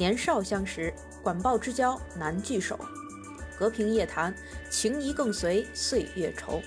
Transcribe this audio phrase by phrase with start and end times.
[0.00, 0.90] 年少相识，
[1.22, 2.80] 管鲍之交难聚首。
[3.58, 4.34] 隔屏夜谈，
[4.70, 6.62] 情谊更随岁月稠。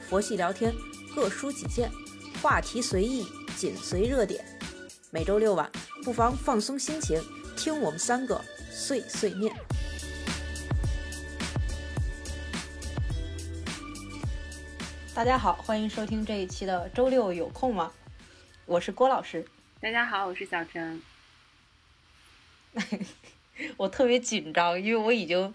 [0.00, 0.74] 佛系聊天，
[1.14, 1.88] 各抒己见，
[2.42, 3.24] 话题随意，
[3.54, 4.44] 紧随热点。
[5.12, 5.70] 每周六晚，
[6.02, 7.22] 不妨放松心情，
[7.56, 9.54] 听我们三个碎碎念。
[15.14, 17.92] 大家好，欢迎收听这一期的周六有空吗？
[18.66, 19.46] 我是郭老师。
[19.80, 21.00] 大家好，我是小陈。
[23.76, 25.54] 我特别紧张，因为我已经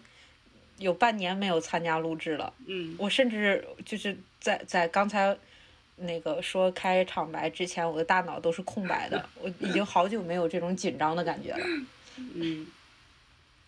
[0.77, 2.53] 有半年没有参加录制了。
[2.65, 5.37] 嗯，我甚至就是在在刚才
[5.97, 9.29] 那个说开场白之前，我的大脑都是空白的。
[9.41, 11.65] 我已经好久没有这种紧张的感觉了。
[12.35, 12.65] 嗯，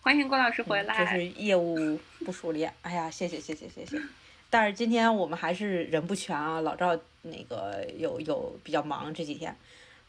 [0.00, 1.04] 欢迎郭老师回来。
[1.04, 4.00] 就是业务不熟练，哎呀，谢谢谢谢谢谢。
[4.48, 9.54] 但是今天我们还是人不全啊，老赵那个有有比较忙这几天。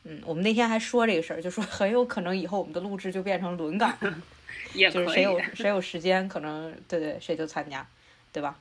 [0.05, 3.97] 嗯，我们那天还说这个事儿，就说很有可能以后我们的录制就变成轮岗，
[4.91, 7.85] 就是谁有 谁有时间，可能对对谁就参加，
[8.31, 8.57] 对吧？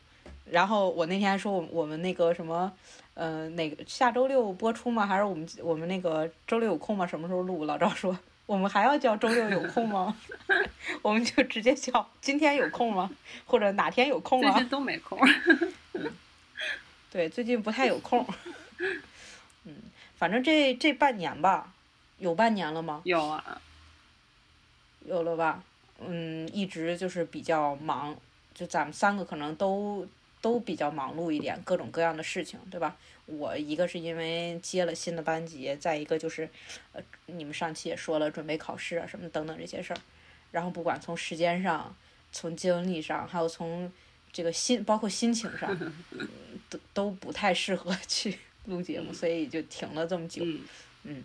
[0.51, 2.73] 然后我那天还说我我们那个什么，
[3.15, 5.07] 呃，哪个下周六播出吗？
[5.07, 7.07] 还是我们我们那个周六有空吗？
[7.07, 7.65] 什么时候录？
[7.65, 10.17] 老赵说我们还要叫周六有空吗？
[11.01, 13.11] 我们就直接叫今天有空吗？
[13.47, 14.53] 或者哪天有空啊？
[14.53, 15.19] 最近都没空。
[17.11, 18.27] 对，最近不太有空。
[20.23, 20.25] 嗯。
[20.25, 21.73] 反正这这半年吧，
[22.19, 23.03] 有半年了吗？
[23.05, 23.61] 有啊，
[25.05, 25.65] 有了吧？
[25.99, 28.17] 嗯，一直就是比较忙，
[28.55, 30.07] 就咱们三个可能都
[30.41, 32.97] 都比较忙碌一点，各种各样的事情，对吧？
[33.27, 36.49] 我一个是因为接了新的班级，再一个就是，
[36.93, 39.99] 呃，你们上期也说了，准备考试啊什么等等这些事儿，
[40.53, 41.95] 然后不管从时间上、
[42.31, 43.91] 从精力上，还有从
[44.33, 45.93] 这个心，包括心情上，
[46.71, 48.39] 都都不太适合去。
[48.67, 50.45] 录节目，所以就停了这么久。
[51.03, 51.25] 嗯，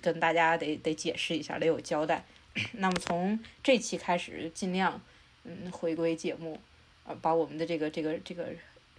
[0.00, 2.24] 跟大家得得解释一下，得有交代。
[2.74, 5.00] 那么从这期开始，尽量
[5.44, 6.60] 嗯回归节目，
[7.04, 8.48] 呃，把我们的这个这个这个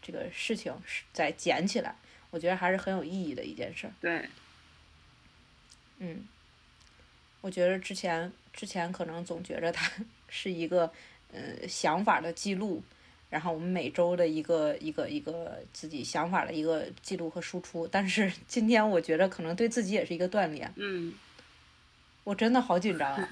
[0.02, 0.74] 这个事情
[1.14, 1.96] 再捡起来，
[2.30, 3.90] 我觉得还是很有意义的一件事。
[4.00, 4.30] 对。
[6.00, 6.28] 嗯，
[7.42, 9.90] 我觉得之前之前可能总觉着它
[10.30, 10.92] 是一个
[11.31, 12.84] 呃想法的记录。
[13.30, 20.72] 然后我们每周的一个一个一个自己想法的一个记录和输出，但是 今天我觉得可能对自己也是一个锻炼。
[20.75, 21.13] 嗯，
[22.24, 23.30] 我真的好紧张啊！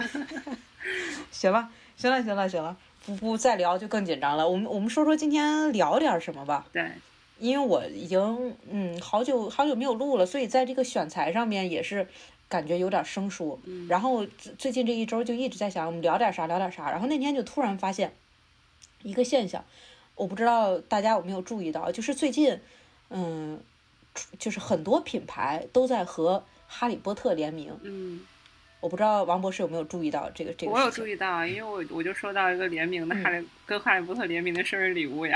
[1.31, 4.47] 行了，行了，行了，行了，不不再聊就更紧张了。
[4.47, 6.67] 我们我们说说今天聊点什么吧。
[6.73, 6.91] 对，
[7.39, 12.07] 因为我已经嗯好久好久没有录了，所以在这个选材上面也是
[12.49, 13.59] 感觉有点生疏。
[13.65, 13.87] 嗯。
[13.87, 14.25] 然后
[14.57, 18.13] 最近这一周就一直在想我们聊点啥聊点啥，然后那天就突然发现
[19.03, 19.63] 一个现象。
[20.15, 22.59] 我不知道大家有没有注意到，就是最近，
[23.09, 23.59] 嗯，
[24.37, 27.75] 就是很多品牌都在和哈利波特联名。
[27.81, 28.21] 嗯，
[28.79, 30.71] 我不知道王博士有没有注意到这个这个。
[30.71, 35.35] 我有注意到，因为我我就收到一个联名的哈利跟哈利波特联名的生日礼物呀。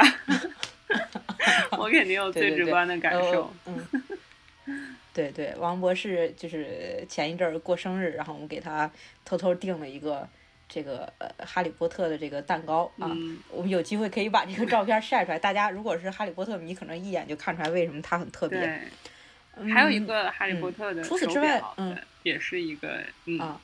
[1.79, 3.51] 我肯定有最直观的感受。
[3.65, 3.83] 嗯，
[5.11, 8.91] 对对，王博士就是前一阵儿过生日，然后我们给他
[9.25, 10.29] 偷偷订了一个。
[10.69, 13.09] 这个呃，哈利波特的这个蛋糕啊，
[13.49, 15.39] 我们有机会可以把这个照片晒出来。
[15.39, 18.59] 大家如果是哈利波特迷，可能一眼就看出来为什么它很特别。
[18.59, 23.01] 对，还有一个哈利波特的除此之外，嗯，也是一个
[23.39, 23.59] 啊，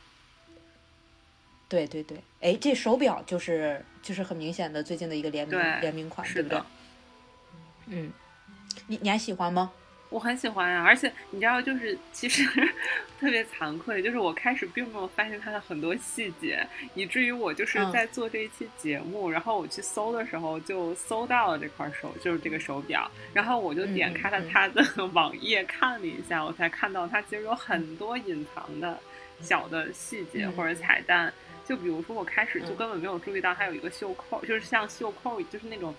[1.68, 6.62] 对对对，哎，这手表就是就是很明显的最近的一个联名联名款，对不对？
[7.88, 8.12] 嗯，
[8.88, 9.72] 你你还喜欢吗？
[10.14, 12.44] 我很喜欢啊，而且你知道，就是其实
[13.20, 16.64] 特别惭愧，就是我开始并没有发现它的很多细节，
[16.94, 29.00] 以至于我就是在做这一期节目，然后我去搜的时候就搜到了这块手，就是这个手表，然后我就点开了它的 网页看了一下，我才看到它其实有很多隐藏的
[29.42, 31.34] 小的细节或者彩蛋，
[31.66, 35.92] 就比如说我开始就根本没有注意到它有一个袖扣，就是像袖扣，就是那种。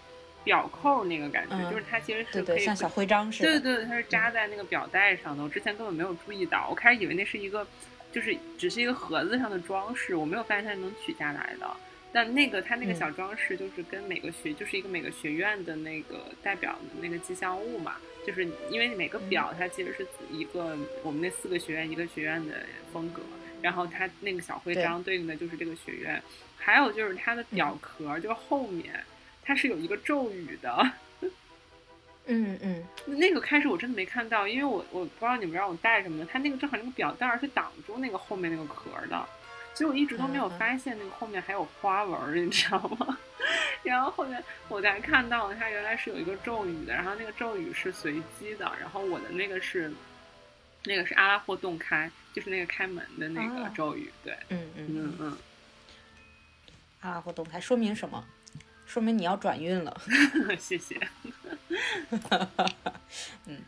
[0.45, 3.51] 表扣那个感觉，就是它其实是可以像小徽章似的。
[3.51, 5.43] 对对对，它是扎在那个表带上的。
[5.43, 7.67] 我之前根本没有注意到，我开始以为那是一个，
[8.13, 11.67] 就是只是一个盒子上的装饰，我没有发现它能取下来的。
[12.13, 17.97] 但那个它那个小装饰，就是跟每个学，就是一个每个学院的那个代表的那个吉祥物嘛。
[18.27, 22.55] 就是因为每个表它其实是一个我们那四个学院一个学院的
[22.93, 23.21] 风格，
[23.61, 26.23] 然后它那个小徽章对应的就是这个学院。
[26.57, 28.95] 还有就是它的表壳，就后面。
[29.45, 30.91] 它是有一个咒语的，
[32.27, 39.29] 嗯嗯， 那个开始我真的没看到，因为我我不知道你们让我带什么的，它那个正好那个表带是挡住那个后面那个壳的，
[39.75, 43.19] 所以我一直都没有发现那个后面还有花纹，你知道吗？
[43.85, 49.93] 然后后面我才看到它原来是有一个咒语的，然后那个咒语是随机的，然后我的那个是
[50.85, 54.11] 那个是阿拉霍洞开，就是那个开门的那个啊咒语。
[54.25, 55.39] 对，嗯嗯嗯嗯，
[57.01, 58.25] 阿拉霍洞开说明什么？
[58.87, 59.97] 说明你要转运了。
[60.59, 60.99] 谢谢。
[63.47, 63.59] 嗯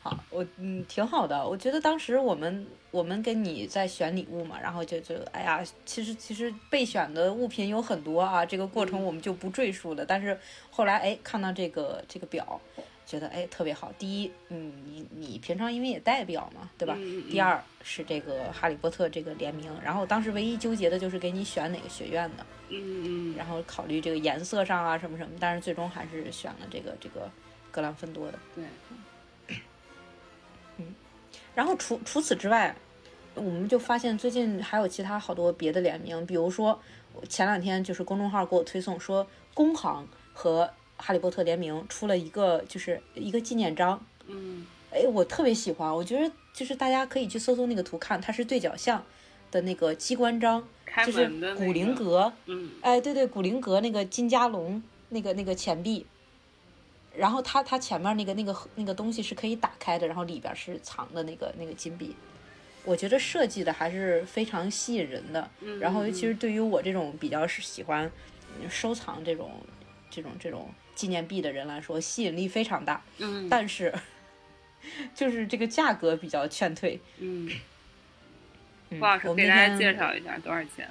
[0.00, 10.04] 好，我嗯挺好的，我觉得当时我们我们跟你在选礼物嘛，然后就就哎呀，其实其实备选的物品有很多啊，这个过程我们就不赘述了。
[10.04, 10.38] 但是
[10.70, 12.60] 后来哎看到这个这个表，
[13.06, 13.92] 觉得哎特别好。
[13.98, 16.94] 第一，嗯，你你平常因为也代表嘛，对吧？
[16.96, 27.30] 嗯嗯嗯第二是这个哈利波特这个联名，然后当时唯一纠结的就是给你选哪个学院的，嗯嗯然后考虑这个颜色上啊什么什么，但是最终还是选了这个这个
[27.70, 28.38] 格兰芬多的。
[28.54, 28.64] 对，
[30.78, 30.94] 嗯
[31.54, 32.74] 然后除除此之外，
[33.34, 36.80] 我们就发现最近还有其他好多别的联名，比如说
[37.28, 40.68] 前两天就是公众号给我推送说，工行和
[41.04, 44.66] 哈利波特联名出了一个就是一个纪念章，嗯。
[44.90, 49.04] 哎，我特别喜欢，我觉得就是大家可以去搜搜那个图看，它是对角巷
[49.50, 52.70] 的那个机关章，开就是古灵阁，嗯。
[52.80, 56.06] 哎，对对，古灵阁那个金加龙那个那个钱币，
[57.14, 62.14] 然后它它前面那个那个那个东西是可以打开的，然后里边是藏的那个那个金币，
[62.84, 65.50] 我觉得设计的还是非常吸引人的。
[65.60, 68.08] 嗯，然后尤其嗯是对于我这种比较是喜欢
[68.62, 69.50] 嗯收藏这种
[70.08, 73.02] 这种这种纪念币的人来说，吸引力非常大。
[73.18, 73.92] 嗯但是
[75.14, 77.00] 就是这个价格比较劝退。
[77.18, 77.50] 嗯，
[78.90, 80.88] 嗯，郭老师我给大家介绍一下多少钱？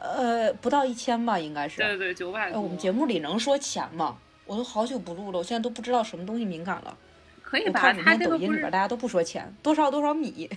[0.00, 1.78] 呃不到一千吧，应该是。
[1.78, 2.60] 对对对，九百哎，多。
[2.62, 4.16] 我们节目里能说钱吗？
[4.46, 6.96] 我都好久不录了，我现在都不知道什么东西敏感了。
[7.36, 7.80] 我可以吧？
[7.80, 10.48] 看每天他这个不是抖音里边大家都不说钱，多少多少米。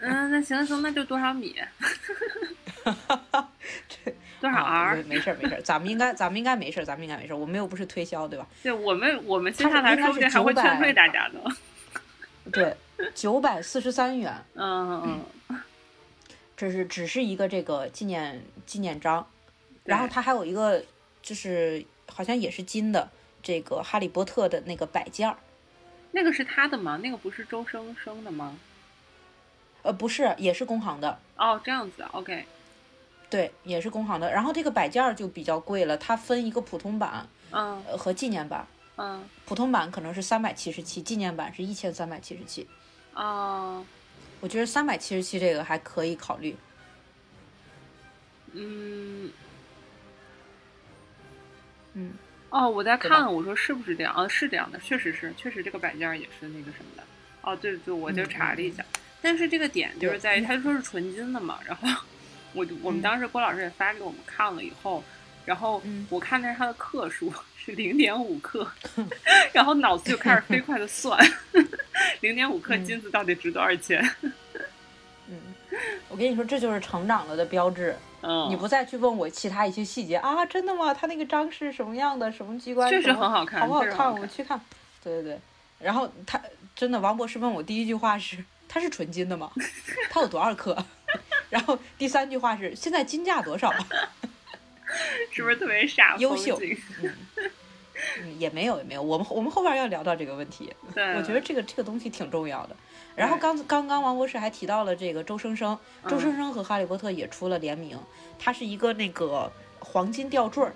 [0.00, 1.56] 嗯，那行行，那就多少米？
[4.44, 4.96] 多少啊 R？
[4.96, 8.46] 没没事儿没事儿，咱们应该咱们应该没事儿，咱们应该没事儿，我们又不是推销，对吧？
[8.62, 11.40] 对我们，我们接下来应该是说不定还会900劝退大家的。
[12.52, 12.76] 对，
[13.14, 15.60] 九百四十三元，嗯嗯嗯，
[16.54, 19.26] 这是只是一个这个纪念纪念章，
[19.84, 20.84] 然后对它还有一个
[21.22, 21.82] 就是
[22.12, 23.08] 好像也是金的
[23.42, 25.38] 这个哈利波特的那个摆件儿，
[26.12, 27.00] 那个是他的吗？
[27.02, 28.58] 那个不是周生生的吗？
[29.80, 31.18] 呃，不是，也是工行的。
[31.36, 32.44] 哦，这样子，OK，
[33.30, 34.30] 对，也是工行的。
[34.30, 38.66] 然后这个摆件儿就比较贵了，它分一个普通版嗯呃和纪念版。
[38.96, 42.68] 嗯普通版可能是三百七十七，纪念版是一千三百七十七。
[43.14, 43.84] 哦
[44.40, 46.56] 我觉得三百七十七这个还可以考虑。
[48.52, 49.32] 嗯
[51.94, 52.12] 嗯，
[52.50, 54.14] 哦，我在看，我说是不是这样？
[54.14, 57.02] 啊，是这样的，确实是，确实这个摆件儿也是那个什么的。
[57.42, 58.84] 哦，对对，我就嗯查了一下，
[59.20, 61.88] 但是这个点就是在于，他说是纯金的嘛，然后
[62.54, 65.02] 我我们嗯当时郭老师也发给我们看了以后，
[65.44, 68.66] 然后嗯我看的是他的克数是零点五克，
[69.52, 71.18] 然后脑子就开始飞快的算，
[72.20, 74.02] 零点五克嗯金子到底值多少钱？
[75.28, 75.38] 嗯，
[76.08, 77.96] 我跟你说，这就是成长了的标志。
[78.26, 80.94] 嗯，你不再去问我其他一些细节啊，真的吗？
[80.94, 82.30] 他那个章是什么样的？
[82.32, 82.88] 什么机关？
[82.90, 84.60] 确实很好看好不好看我去看。
[85.02, 85.40] 对对对。
[85.80, 86.40] 然后他
[86.74, 89.50] 真的，王博士问我第一句话是：他是纯金的吗？
[90.10, 90.74] 他有多少克？
[91.54, 93.72] 然后第三句话是：现在金价多少？
[95.30, 96.16] 是不是特别傻？
[96.16, 96.60] 优秀
[97.00, 100.72] 嗯，也没有也没有，我们我们后边要聊到这个问题。
[100.92, 102.74] 对，我觉得这个这个东西挺重要的。
[103.14, 105.78] 然后刚刚刚王博士还提到了这个周生生，
[106.08, 107.96] 周嗯生生和哈利波特也出了联名，
[108.36, 110.74] 它是一个那个黄金吊坠儿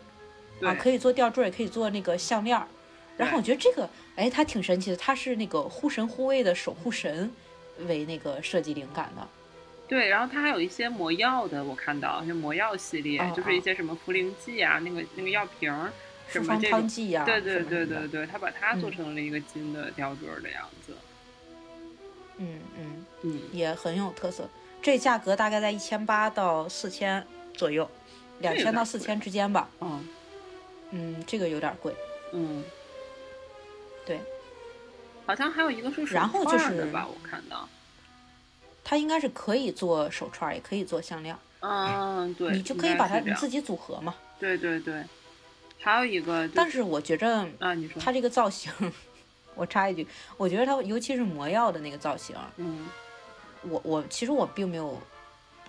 [0.63, 2.69] 啊，可以做吊坠，也可以做那个项链儿。
[3.17, 7.29] 然后我觉得这个哎，它挺神奇的，它是那个护神护卫的守护神
[7.89, 9.29] 为那个设计灵感的。
[9.89, 15.91] 对，然后它还有一些魔药的，我看到就魔药系列，哦就是一些什么茯苓剂啊，那个那个药瓶儿，
[16.29, 16.81] 什复方么这种。
[16.81, 20.93] 汤剂啊、对对对对对，它把它做嗯成了一个金的吊坠的样子。
[22.37, 24.49] 嗯嗯，嗯，也很有特色。
[24.83, 27.91] 这价格大概在一千八到四千左右，
[28.41, 29.71] 两千到四千之间吧。
[29.81, 30.07] 嗯，
[30.91, 31.95] 嗯，这个有点贵。
[32.35, 32.63] 嗯，
[34.05, 34.21] 对，
[35.25, 37.67] 好像还有一个是手然后就是吧，我看到。
[38.91, 44.15] 它应该是可以做手串，也可以做项链，嗯，对，你就可以把它你自己组合嘛。
[44.41, 45.05] 对对对，
[45.79, 48.73] 还有一个就，但是我觉着啊，你说，它这个造型，
[49.55, 52.89] 我插一句，我觉得它尤其是魔药的那个造型，嗯，
[53.61, 54.99] 我我其实我并没有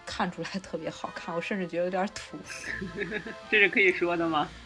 [0.05, 2.37] 看出来特别好看，我甚至觉得有点土。
[3.51, 4.47] 这是可以说的吗？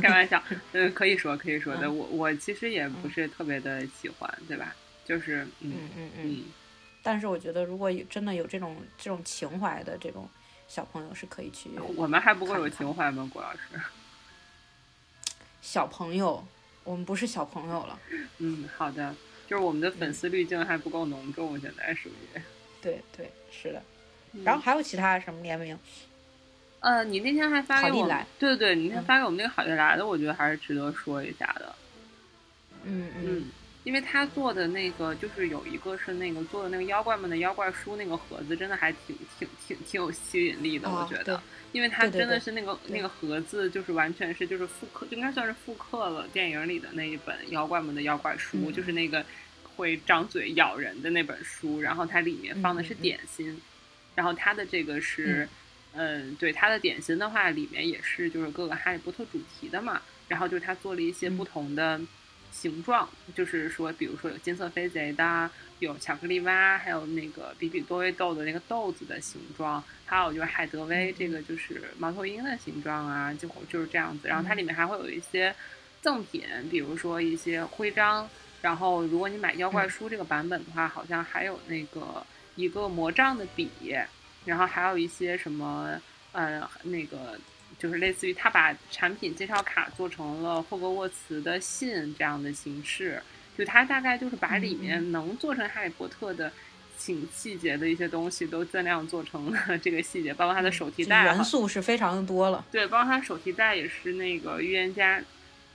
[0.00, 0.42] 开玩笑，
[0.72, 1.92] 嗯，可以说可以说的。
[1.92, 4.74] 我我其实也不是特别的喜欢，对吧？
[5.06, 6.22] 就是，嗯嗯嗯嗯。
[6.24, 6.44] 嗯，
[7.02, 10.28] 但是我觉得如果有真的有这种这种情怀的这种
[10.68, 11.70] 小朋友是可以去。
[11.96, 13.58] 我们还不够有情怀吗，郭老师？
[15.62, 16.46] 小朋友，
[16.84, 17.98] 我们不是小朋友了。
[18.38, 19.14] 嗯，好的。
[19.48, 22.40] 就是我们的粉丝滤镜还不够浓重，现在属于。
[22.82, 23.80] 对对，是的。
[24.44, 25.78] 然后还有其他什么联名？
[26.80, 28.08] 呃，你那天还发给我，
[28.38, 31.74] 对对对，你那天发给我们那个好运来的，我觉得还是值得说一下的。
[32.82, 33.44] 嗯嗯，
[33.86, 41.40] 因为他做的那个就是有一个是那个做的那个妖怪们的妖怪书那个盒子，真的还挺挺挺挺有吸引力的，我觉得。
[41.70, 49.24] 因为它真的是那个那个盒子，就是完全是就是复刻，应该算是复刻了电影里的那一本妖怪们的妖怪书，就是那个
[49.76, 53.60] 会张嘴咬人的那本书，然后它里面放的是点心，
[54.16, 55.48] 然后它的这个是。
[55.98, 60.02] 嗯，对，它的点心的话，里面也是就是各个哈利波特主题的嘛。
[60.28, 61.98] 然后就是它做了一些不同的
[62.60, 74.26] 形状，就是说，比如说有金色飞贼的，有巧克力蛙，还有那个比比多威豆的那个豆子的形状，还有就是海德威这个就是猫头鹰的形状啊，就就是这样子。
[74.28, 75.54] 然后它里面还会有一些
[76.00, 78.28] 赠品，比如说一些徽章。
[78.62, 83.68] 然后如果你买妖怪书这个版本的话，好像还有那个一个魔杖的笔。
[84.46, 86.00] 然后还有一些什么，
[86.32, 87.36] 呃，那个
[87.86, 93.22] 就是类似于他把产品介绍卡做成了霍格沃茨的信这样的形式，
[93.56, 96.52] 就他大概就是把里面能做成哈利波特的
[96.98, 102.64] 请细节的一些东西都尽量做成了这个细节，包括他的手提袋，元素是非常的多了。
[102.72, 105.22] 对，包括他手提袋也是那个预言家，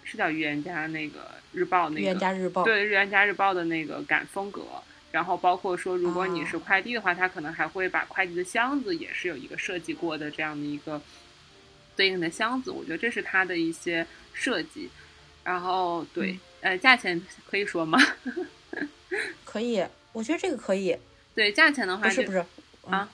[0.03, 4.63] 是叫预言家那个日报那个，预言家日报，对，预言家日报的那个感风格。
[5.13, 11.01] 然后包括说，如果你是快递的话，它可能还会把快递的箱子也是有一个设计过的这样的一个
[11.95, 12.71] 对应的箱子。
[12.71, 14.89] 我觉得这是它的一些设计。
[15.43, 17.19] 然后对，呃，价钱
[17.49, 17.99] 可以说吗？
[19.43, 19.83] 可以，
[20.13, 20.95] 我觉得这个可以。
[21.33, 22.45] 对，价钱的话不是不是
[22.87, 23.09] 啊，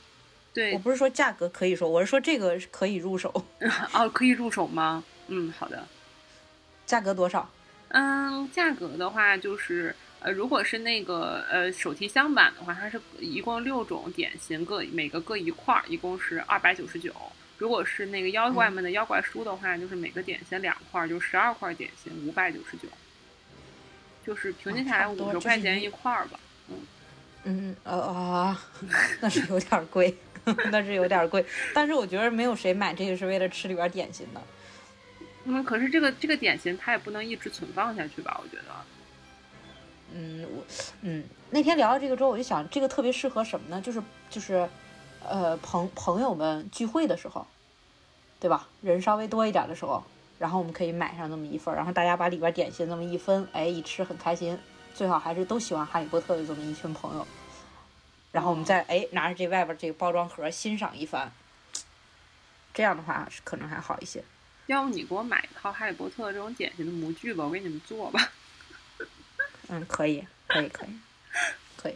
[0.54, 3.32] 对我不是说价格可以说，我是说这个可以入手。
[3.94, 5.04] 哦，可以入手吗？
[5.28, 5.88] 嗯，好的。
[6.86, 7.50] 价格多少？
[7.90, 9.96] 嗯，价格的话就是。
[10.20, 17.14] 呃，如果是那个呃手提箱版的话，它是一共六种点心，各每个各一块儿，一共是二百九十九。
[17.58, 22.88] 如果是那个妖怪们的妖怪书的话，就是每个点心两块，就十二块点心，五百九十九。
[24.26, 26.40] 就是平均下来五十块钱一块儿吧。
[26.70, 26.76] 嗯
[27.46, 28.62] 嗯呃啊，
[29.22, 30.14] 那是有点贵，
[30.70, 31.46] 那是有点贵。
[31.74, 34.42] 但是我觉得没有谁买这个是为了吃里边点心的。
[35.46, 38.40] 嗯，可是这个这个点心它也不能一直存放下去吧？
[38.44, 38.64] 我觉得。
[40.14, 40.66] 嗯，我
[41.02, 43.82] 嗯那天聊到这个之后，我就想这个特别适合什么呢？
[43.82, 44.68] 就是就是，
[45.30, 47.46] 呃朋朋友们聚会的时候，
[48.40, 48.68] 对吧？
[48.82, 50.04] 人稍微多一点的时候，
[50.40, 54.58] 然后我们可以买上那么一份，然后大家把里边点心那么一分，哎，一吃很开心。
[54.96, 57.28] 最好还是都喜欢哈利波特的这么一群朋友，
[58.32, 61.32] 然后我们再哎拿着这外边这个包装盒欣赏一番，
[62.74, 64.24] 这样的话是可能还好一些。
[64.66, 68.32] 要不你给我买一套哈利波特这种点心的模具吧，我给你们做吧。
[69.70, 70.90] 嗯，可以，可以，可以，
[71.78, 71.96] 可以。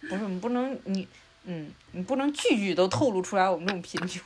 [0.00, 1.08] 不是你不能你，
[1.44, 4.22] 嗯，你不能句句都透露出来我们这种贫穷。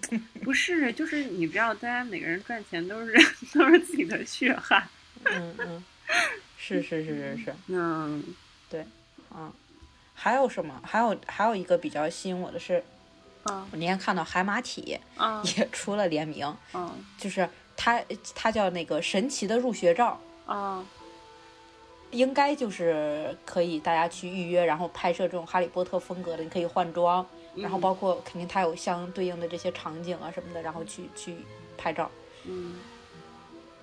[0.44, 3.12] 不是，就是你知道，大家每个人赚钱都是
[3.54, 4.86] 都是自己的血汗。
[5.24, 5.84] 嗯嗯，
[6.58, 7.54] 是是是是是。
[7.68, 8.22] 嗯，
[8.68, 8.84] 对，
[9.30, 9.52] 啊，
[10.14, 10.80] 还有什么？
[10.84, 12.84] 还有还有一个比较吸引我的是，
[13.44, 18.02] 啊，我那天看到海马体啊也出了联名，嗯，就是它
[18.34, 20.84] 它叫那个神奇的入学照啊。
[22.16, 31.36] 应该就是可以大家去预约，然后拍摄这种哈利波特风格的，你可以换装，然后包括肯定它有相对应的这些场景啊什么的，然后去去
[31.76, 32.10] 拍照。
[32.44, 32.76] 嗯，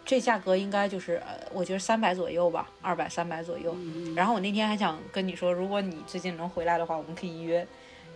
[0.03, 3.75] 这价格应该就是呃，我觉得三百左右吧，二百三百左右。
[4.15, 7.67] 然后我那天还想跟你说，如果你最近能回来的话，我们可以约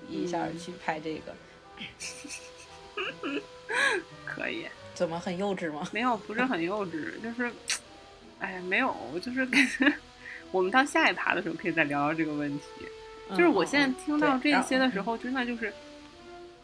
[0.10, 1.36] 一下去拍这个。
[4.26, 4.66] 可以。
[4.96, 5.88] 怎么很幼稚吗？
[5.94, 7.52] 没有，不是很幼稚，就是。
[8.40, 9.92] 哎，没有，就是感觉
[10.52, 12.66] 我们到下一趴的时候可以再聊聊这个问题。
[13.32, 15.74] 就是我现在听到这些的时候，真的就是，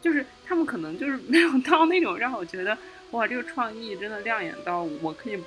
[0.00, 2.76] 就是他们可能就是没有到那种让我觉得
[3.10, 5.44] 哇，这个创意真的亮眼到我可以不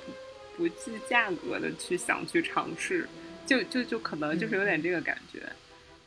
[0.56, 3.08] 不计价格的去想去尝试，
[3.44, 5.40] 就就就可能就是有点这个感觉。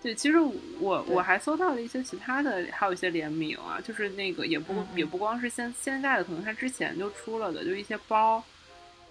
[0.01, 8.41] 对，其实我我还搜到了一些其他的，还有一些联名啊，就是那个也不也不光是现现在的，可能他之前就出了的，就一些包，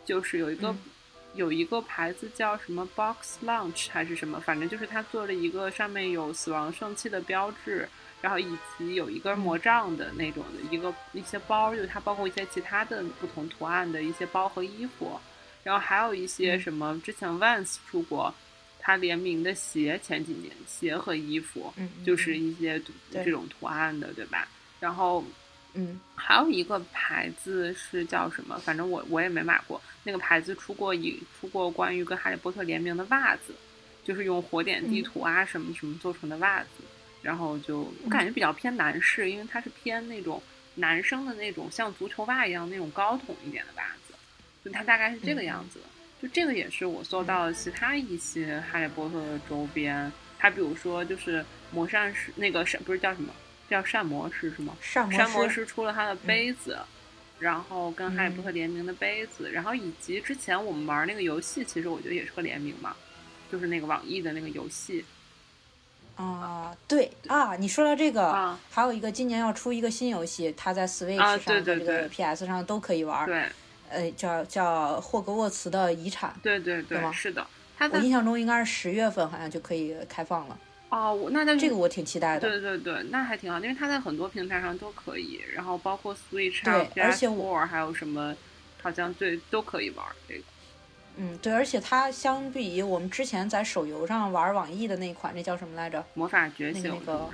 [0.06, 0.74] 就是有一个。
[1.34, 7.88] 有一个牌子叫什么 Box Lunch 还是什么，反正就是他做了一个上面有死亡圣器的标志，
[8.20, 15.20] 然后以及有一根魔杖的那种的一个一些包，就它包括一些其他的不同图案的一些包和衣服，
[15.62, 18.34] 然后还有一些什么之前 Vans 出过
[18.78, 21.72] 他联名的鞋，前几年鞋和衣服，
[22.04, 22.82] 就是一些
[23.12, 24.48] 这种图案的，对吧？
[24.80, 25.24] 然后。
[25.74, 28.58] 嗯，还有一个牌子是叫什么？
[28.58, 29.80] 反正我我也没买过。
[30.02, 33.54] 那个牌子出过一出过关于跟哈利波特联名的袜子，
[34.04, 36.68] 就是用火点地图啊什么什么做成的袜子，
[37.22, 40.42] 然后就我感觉比较偏男士，因为它是偏那种
[40.74, 44.14] 男生的那种像足球袜一样那种高筒一点的袜子，
[44.64, 45.80] 就它大概是这个样子。
[46.20, 53.32] 就这个也是我搜到的其他一些哈利波特的周边，它比如说就是魔善师那个是不是叫什么
[53.70, 54.76] 叫膳魔师是吗？
[54.82, 56.76] 膳魔师出了他的杯子，
[57.38, 62.96] 然后跟哈利波特联名的杯子，然后以及之前我们玩那个游戏，其实我觉得也是个联名嘛，
[63.50, 65.04] 就是那个网易的那个游戏。
[66.16, 73.24] 啊，对啊，你说到这个，还有一个今年要出一个新游戏，它在 Switch 上、这个 PS 上都可以玩。
[73.24, 73.46] 对。
[73.88, 77.44] 呃，叫叫霍格沃茨的遗产，对对对，是的。
[77.90, 80.56] 我印象中应该是十月份，好像就可以开放了。
[80.90, 82.40] 哦，那那这个我挺期待的。
[82.40, 88.36] 对对对，那还挺好，因为它在很多平台上都可以，然后包括 Switch、PS4 还有什么，
[88.82, 90.42] 好像对都可以玩这个。
[91.16, 96.04] 嗯，对，而且它相比我们之前在手游上玩网易的那款，那叫什么来着？
[96.14, 97.28] 魔法觉醒那个。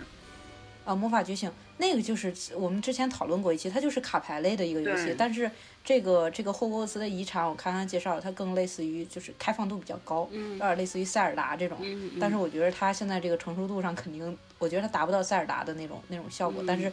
[0.85, 5.51] 啊，魔法觉醒那个就是我们之前讨论过一期，它就是卡牌类的一个游戏，但是
[5.85, 16.93] 这个这个霍格沃茨的遗产，我看他介绍，它更类似于就是开放度比较高，有点类似于塞尔达这种，嗯但是我觉得它现在这个成熟度上肯定，我觉得它达不到塞尔达的那种那种效果，但是，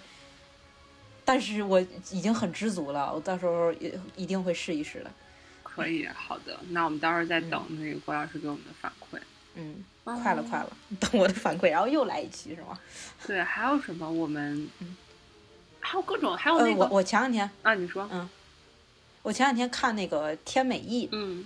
[1.24, 1.80] 但是我
[2.12, 5.12] 已经很知足了，我到时候也一定会试一试的。
[5.64, 9.18] 可以，好的，那我们到时候再等那个郭老师给我们的反馈。
[9.56, 9.84] 嗯。
[10.06, 10.70] 快了，快了，
[11.00, 12.78] 等我的反馈，然后又来一期是吗？
[13.26, 14.12] 对，还有什么？
[14.12, 14.70] 我们
[15.80, 18.30] 还有各种，还有那个，我我前两天啊，你说，嗯，
[19.22, 21.46] 我前两天看那个天美意，嗯，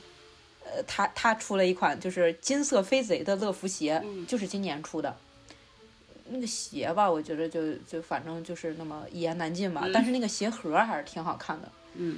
[0.65, 5.15] 呃，他他出了一款就是金色飞贼的乐福鞋，就是今年出的，
[6.29, 12.17] 那个鞋吧，我觉得就就反正就是那么一言难尽吧，但是那个鞋盒还是挺好看的，嗯。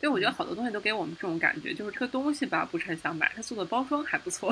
[0.00, 4.50] 对，我觉得好多东西都给我们这种感觉，就是这个东西吧，不是很想买，它做的包装还不错。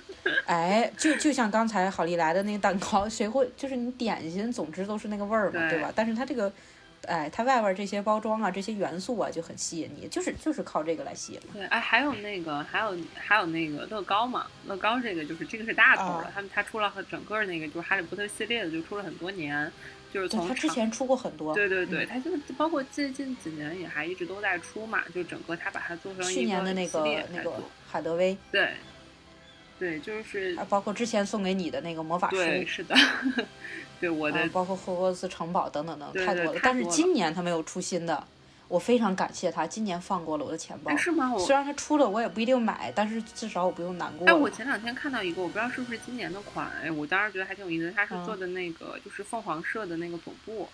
[0.44, 5.90] 哎，就就像刚才好利来的那个蛋糕，谁会就是你点心，总之都是那个味儿嘛，对吧？
[5.96, 6.52] 但是它这个，
[7.06, 11.40] 哎，它外边这些包装啊，这些元素啊，就很吸引你，就是就是靠这个来吸引。
[11.54, 19.72] 对，哎，还有那个，还有还有那个乐高嘛，乐高这个就是这个是大头了，他们他出了整个那个就是哈利波特系列的，就出了很多年。
[20.12, 27.52] 就是从他之前出过很多，对对对，他就包括最近几年也还一直都在出嘛，就整个他把它做成去年的那个那个
[27.88, 28.70] 海德威，对，
[29.78, 32.94] 对，就是包括之前送给你的那个魔法书，对，是的，
[34.00, 38.26] 对我的，包括霍格沃茨城堡等等等，太多了，但是今年他没有出新的。
[38.70, 41.34] 我非常感谢他今年放过了我的钱包，是吗？
[41.36, 44.24] 虽然他出了，我也不一定买，但是至少我不用难过。
[44.28, 47.90] 哎，我前两天看到一个，我不知道是不是今年的款，哎，我当时觉得还挺有意思。
[47.90, 50.68] 他是做的那个，就是凤凰社的那个总部，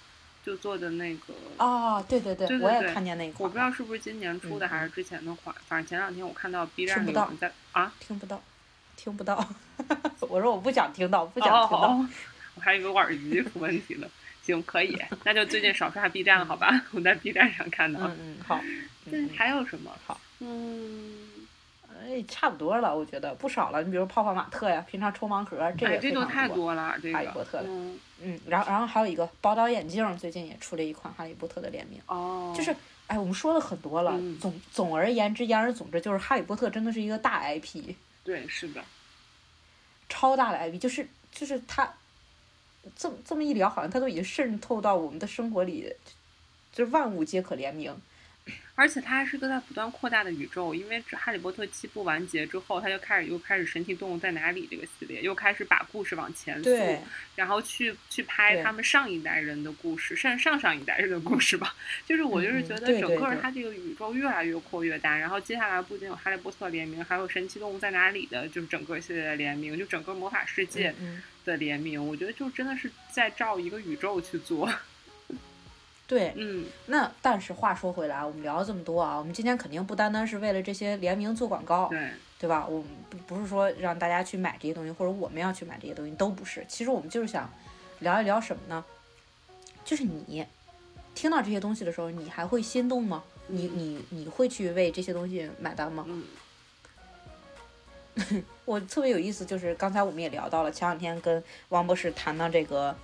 [0.44, 1.32] 就做的那个。
[1.56, 3.36] 哦，对对对，我也看见那个。
[3.38, 5.56] 我不知道是不是今年出的，还是之前的款。
[5.66, 8.42] 反正前两天我看到 B 站有人在啊，听不到，
[8.94, 9.42] 听不到。
[10.28, 11.98] 我说我不想听到，不想听到。
[12.56, 14.08] 我还以为我耳机出问题了。
[14.46, 16.70] 行，可以， 那就最近少刷 B 站了，好吧？
[16.92, 18.00] 我在 B 站上看到。
[18.06, 18.60] 嗯嗯，好。
[19.10, 19.90] 对，还有什么？
[20.06, 20.20] 好。
[20.40, 21.12] 嗯，
[21.88, 23.82] 哎，差不多了，我觉得不少了。
[23.82, 26.96] 你比如泡泡玛特呀，平常抽盲盒，这个这都太多了。
[27.02, 32.00] 这个哈利波特的，嗯嗯，然后然后还有一个宝岛眼镜，最近也出了一款哈利波特的联名。
[32.06, 32.52] 哦。
[32.56, 32.74] 就是，
[33.06, 34.12] 哎，我们说了很多了。
[34.40, 37.94] 总总而言之，言而总之，就是哈利波特真的是一个大 IP。
[38.24, 38.82] 对，是的。
[40.08, 41.88] 超大的 IP，就是就是它。
[42.94, 45.92] 这么这么一聊，好像它都已经渗透到我们的生活里，
[46.72, 47.96] 就万物皆可联名。
[48.78, 57.02] 而且它还是个在不断扩大的宇宙，因为《哈利波特》七部完结之后，它就开始又开始《神奇动物在哪里》这个系列，又开始把故事往前溯，
[57.36, 61.74] 然后去去拍他们上一代人的故事，甚至上上一代人的故事吧。
[62.04, 70.94] 就是我就是觉得整个它这个宇宙越来越扩越大，然后接下来不仅有《哈利波特》联名，还有《神奇动物在哪里》的，就是整个系列的联名，就整个魔法世界
[71.46, 74.70] 的联名，我觉得就真的是在照一个宇宙去做。
[76.06, 82.64] 对，嗯，那但是话说回来，我们聊了这么多啊，我们今天肯定不单单是为了这些联名做广告，对，对吧？
[82.64, 86.64] 我们不不是说让大家去买这些东西，或者我们要去买这些东西，都不是。
[86.68, 87.50] 其实我们就是想
[87.98, 88.84] 聊一聊什么呢？
[89.84, 90.46] 就是你
[91.12, 93.24] 听到这些东西的时候，你还会心动吗？
[93.48, 96.04] 你你你会去为这些东西买单吗？
[96.06, 96.22] 嗯，
[98.64, 102.96] 我特别有意思，就是刚才我们也聊到了，前两天跟王博士谈到这个。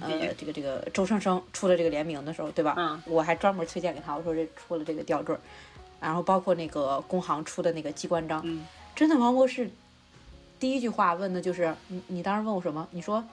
[0.00, 2.74] 呃，这个这个周生生出了这个联名的时候，对吧？
[2.76, 3.02] 嗯。
[3.06, 5.36] 我还专门推荐给他，我说这出了这个吊坠，
[6.00, 8.40] 然后包括那个工行出的那个机关章。
[8.44, 8.66] 嗯。
[8.94, 9.70] 真的，王博士
[10.58, 12.86] 第一句话问的就是你，你当时问我什么？
[12.90, 13.24] 你说。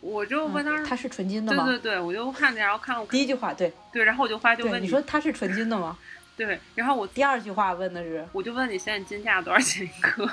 [0.00, 1.64] 我就问他，他是纯金的吗？
[1.64, 5.96] 对对对，我就看，然后看我第一句话，对对，然后我就发就问你说他是纯金的吗？
[6.36, 10.28] 对，然后我第二句话问的是，我就问你现在金价多少钱一克？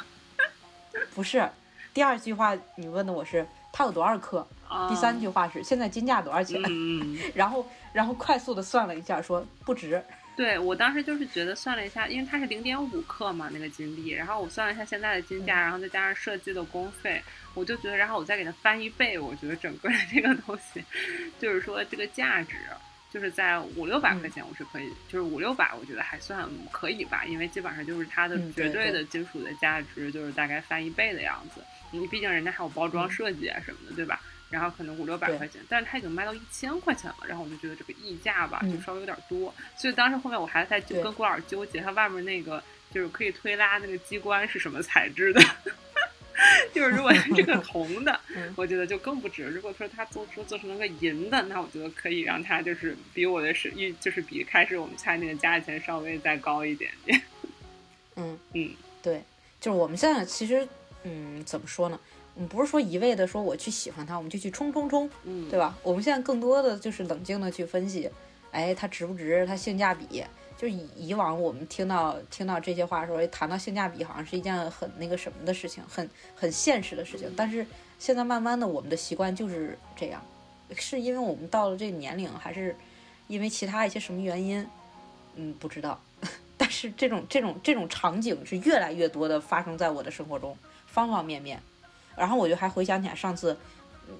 [1.15, 1.47] 不是，
[1.93, 4.45] 第二句话你问的我是它有多少克，
[4.89, 6.61] 第三句话是现在金价多少钱，
[7.35, 10.03] 然后然后快速的算了一下，说不值。
[10.35, 17.21] 对我当时就是觉得算了一下，因为它是零点五克嘛那个金币，然后我算了一下现在的金价，然后再加上设计的工费，
[17.53, 20.83] 我就觉得，然后我再给它翻一倍，我觉得整个这个东西，
[21.37, 22.55] 就是说这个价值。
[23.13, 31.61] 就是在五六百块钱，我是可以，就是五六百，我觉得还算可以吧，因为基本上就是它的绝对的金属的价值，就是大概翻一倍的样子。
[31.91, 34.21] 因为毕竟人家还有包装设计啊什么的，对吧？
[34.51, 39.51] 然后可能五六百块钱，但是它已经卖到一千块钱了，然后我就觉得这个溢价吧，就稍微有点多。
[39.75, 42.61] 所以当时后面我还在就跟郭老师纠结，它外面那个
[42.93, 45.41] 就是可以推拉那个机关是什么材质的。
[46.73, 48.19] 就是如果这个 铜的，
[48.55, 49.43] 我觉得就更不值。
[49.43, 57.21] 如果说它做出做成了个银的，那我觉得可以让它就是比我的是一就是比开始我们猜那个价钱稍微再高一点点。
[58.15, 58.71] 嗯嗯，
[59.03, 59.21] 对，
[59.59, 60.67] 就是我们现在其实
[61.03, 61.99] 嗯怎么说呢？
[62.33, 65.77] 我们不是说一味的说我去喜欢它，我们就去冲冲冲，嗯，对吧？
[65.83, 68.09] 我们现在更多的就是冷静的去分析，
[68.51, 69.45] 哎，它值不值？
[69.45, 70.23] 它性价比。
[70.57, 77.33] 就以以往我们听到听到这些话的时候，谈到性价比，好像是一件很那个什么的事情，很很现实的事情。
[77.35, 77.65] 但是
[77.97, 80.23] 现在慢慢的，我们的习惯就是这样，
[80.75, 82.75] 是因为我们到了这个年龄，还是
[83.27, 84.63] 因为其他一些什么原因？
[85.33, 85.99] 嗯，不知道。
[86.57, 91.59] 但是这种这种这种场景是越来越多的发生在我的生活中，方方面面。
[92.21, 93.57] 然后我就还回想起来上次，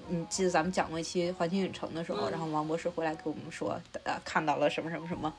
[0.08, 5.32] 你记得咱们讲过一期环球影城的时候，然后王博士回来给我们说，呃，看到了什么什么什么。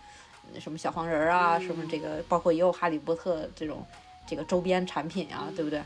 [0.59, 3.83] 什么小黄人啊，什么这个，包括也有哈利波特这种
[4.27, 5.81] 这个周边产品啊，对不对？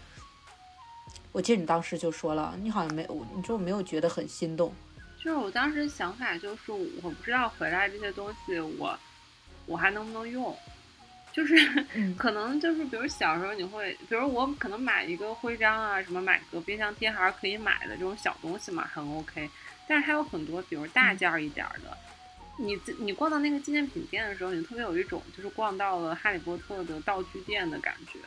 [1.31, 4.73] 我记得你当时就说了，你好像没有，你说我没有觉得很心动。
[5.23, 8.97] 就是我当时想法就是，我不知道回来这些东西，我
[9.67, 10.53] 我还能不能用？
[11.37, 11.55] 就是
[12.17, 19.47] 可能就是，比如小时候你会，比如我可能买一个徽章啊，什么买个冰箱贴还是可以买的这种小东西嘛，很 OK。
[19.87, 21.95] 但是还有很多，比如大件儿一点的。
[22.57, 28.17] 你你逛到那个纪念品店的时候，你特别有一种就是逛到了哈利波特的道具店的感觉。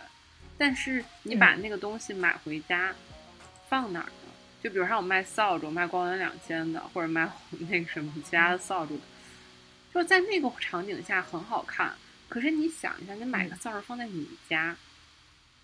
[0.57, 2.94] 但是你把那个东西买回家，
[3.68, 4.33] 放哪儿呢？
[4.62, 7.29] 就比如还有卖扫帚，卖光源两千的，或者卖
[7.68, 9.01] 那个什么其他的扫帚，
[9.92, 11.92] 就在那个场景下很好看。
[12.31, 14.75] 可是你想一下，你买个扫帚放在你家，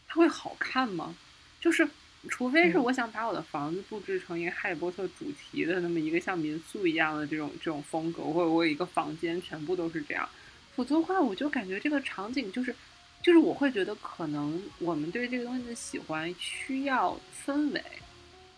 [0.07, 1.17] 它会好看吗？
[1.59, 1.89] 就是。
[2.29, 10.29] 除非是我想把我的房子布置成一个哈利波特主题的那么一个像民宿一样的这种这种风格，或者我有一个房间全部都是这样，
[10.75, 12.75] 否则的话我就感觉这个场景就是，
[13.23, 17.81] 就是我会觉得可能我们对这个东西的喜欢需要氛围，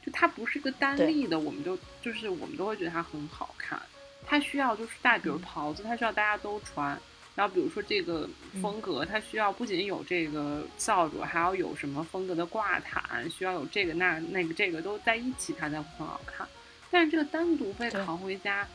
[0.02, 3.78] 就它不是一个单立的，我们都就是我们都会觉得它很好看，
[4.24, 6.98] 它需要就是大，比如袍子，它需要大家都穿。
[7.38, 8.28] 然后比如说这个
[8.60, 16.44] 风格，它需要不仅有这个扫帚，还要有什么风格的挂毯，需要有这个那那个这个都在一起，它才会很好看。
[16.90, 18.66] 但是这个单独被扛回家，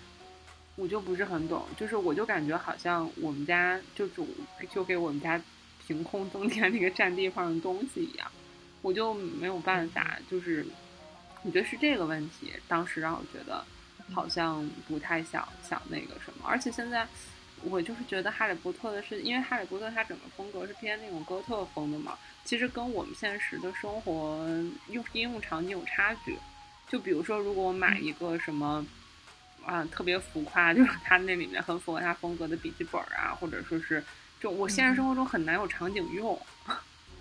[0.77, 1.67] 我就不是很懂。
[1.77, 4.25] 就是我就感觉好像我们家就主
[4.73, 5.37] 就给我们家
[5.85, 8.31] 凭空增添那个占地方的东西一样，
[8.81, 10.17] 我就没有办法。
[10.31, 10.65] 就是
[11.41, 13.61] 我觉得是这个问题，当时让我觉得
[14.13, 17.05] 好像不太想想那个什么，而且现在。
[17.69, 24.45] 我就是觉得哈利波特的是，因为哈利波特它整个风格是偏那种哥特风的嘛，其实跟我们现实的生活
[24.89, 26.37] 用应用场景有差距。
[26.89, 28.85] 就比如说，如果我买一个什么
[29.65, 34.03] 啊特别浮夸， 就是它那里面很符合它风格的笔记本啊，或者说是
[34.39, 36.39] 就我现实生活中很难有场景用，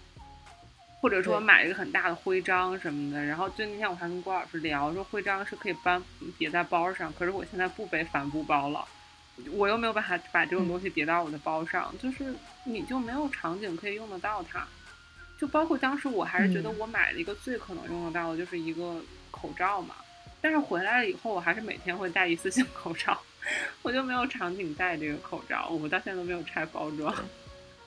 [1.00, 3.24] 或者说买一个很大的徽章什么的。
[3.24, 6.02] 然后就那天我还跟郭老师聊，说徽章是可以搬
[6.36, 8.84] 叠在包上，可是我现在不背帆布包了。
[9.52, 14.66] 我又没有办法把这种东西叠到我的包上，就是你就没有场景可以用得到它，
[15.38, 19.96] 就包括当时我还是觉得我买了一个最可能用得到的就是一个口罩嘛，
[20.40, 23.18] 但是回来了以后我还是每天会戴一次性口罩，
[23.82, 27.14] 我就没有场景戴这个口罩，我到现在都没有拆包装。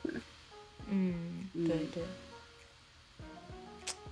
[0.90, 2.04] 嗯，对对，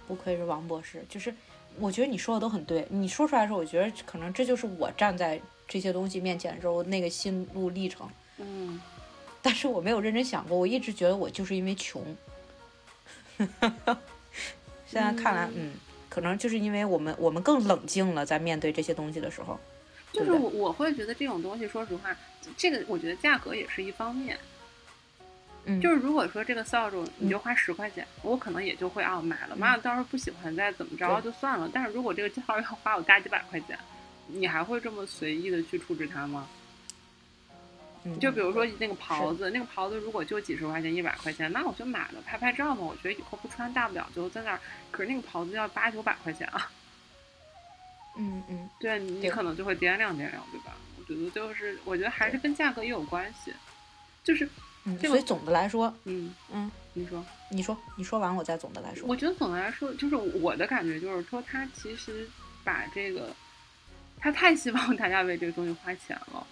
[0.08, 1.34] 不愧是王博士，就是
[1.78, 5.42] 我觉得你说的都很对，你说出来的时候，我觉得可能这就是我站在。
[5.74, 8.08] 这些东西面前的时候，那个心路历程，
[8.38, 8.80] 嗯，
[9.42, 12.16] 但是我没有认真想过，我一直觉得我就是因为穷。
[14.86, 15.74] 现在看来，嗯，
[16.10, 19.60] 可能就是因为我们我们更冷静了，在面对这些东西的时候，
[20.12, 22.16] 就是我我会觉得这种东西，说实话，
[22.56, 24.38] 这个我觉得价格也是一方面，
[25.66, 31.68] 嗯，就是如果说这个扫帚你就花十块钱，我可能也就会啊买了嘛，到时候不喜欢再怎么着就算了。
[31.74, 33.76] 但是如果这个扫帚要花我大几百块钱。
[34.28, 36.48] 你还会这么随意的去处置它吗？
[38.20, 42.82] 就比如说那个袍子，那个袍子如果就几十块钱、一百块钱，那我就买了拍拍照嘛。
[42.82, 44.60] 我觉得以后不穿大不了就在那儿。
[44.92, 46.70] 可是那个袍子要八九百块钱啊。
[48.16, 50.76] 嗯嗯，对你可能就会掂量掂量，对吧？
[51.00, 53.54] 我觉得就是，我觉得还是跟价格也有关系。
[54.24, 54.48] 就是，
[55.02, 59.08] 所以总的来说，嗯嗯，你说，你说，你说完我再总的来说。
[59.08, 62.30] 我觉得总的来说，就是我的感觉就是说，他其实
[62.64, 63.34] 把这个，
[64.24, 66.48] 他太希望大家为这个东西花钱了。